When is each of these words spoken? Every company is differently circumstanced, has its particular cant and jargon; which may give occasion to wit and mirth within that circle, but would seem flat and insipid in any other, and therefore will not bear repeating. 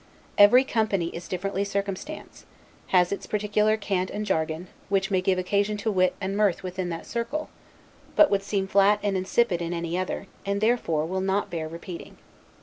Every 0.35 0.63
company 0.63 1.09
is 1.09 1.27
differently 1.27 1.63
circumstanced, 1.63 2.47
has 2.87 3.11
its 3.11 3.27
particular 3.27 3.77
cant 3.77 4.09
and 4.09 4.25
jargon; 4.25 4.67
which 4.89 5.11
may 5.11 5.21
give 5.21 5.37
occasion 5.37 5.77
to 5.77 5.91
wit 5.91 6.15
and 6.19 6.35
mirth 6.35 6.63
within 6.63 6.89
that 6.89 7.05
circle, 7.05 7.49
but 8.15 8.31
would 8.31 8.41
seem 8.41 8.65
flat 8.65 8.99
and 9.03 9.15
insipid 9.15 9.61
in 9.61 9.73
any 9.75 9.99
other, 9.99 10.25
and 10.43 10.59
therefore 10.59 11.05
will 11.05 11.21
not 11.21 11.51
bear 11.51 11.67
repeating. 11.67 12.17